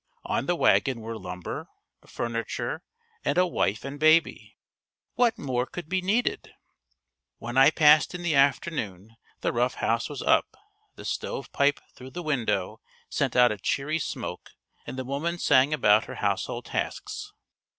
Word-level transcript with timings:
On 0.25 0.47
the 0.47 0.55
wagon 0.55 1.01
were 1.01 1.15
lumber, 1.19 1.67
furniture 2.07 2.81
and 3.23 3.37
a 3.37 3.45
wife 3.45 3.85
and 3.85 3.99
baby. 3.99 4.57
What 5.13 5.37
more 5.37 5.67
could 5.67 5.87
be 5.87 6.01
needed! 6.01 6.55
When 7.37 7.55
I 7.55 7.69
passed 7.69 8.15
in 8.15 8.23
the 8.23 8.33
afternoon 8.33 9.15
the 9.41 9.53
rough 9.53 9.75
house 9.75 10.09
was 10.09 10.23
up, 10.23 10.57
the 10.95 11.05
stove 11.05 11.51
pipe 11.51 11.79
through 11.95 12.09
the 12.09 12.23
window 12.23 12.81
sent 13.11 13.35
out 13.35 13.51
a 13.51 13.59
cheery 13.59 13.99
smoke 13.99 14.49
and 14.87 14.97
the 14.97 15.05
woman 15.05 15.37
sang 15.37 15.71
about 15.71 16.05
her 16.05 16.15
household 16.15 16.65
tasks. 16.65 17.31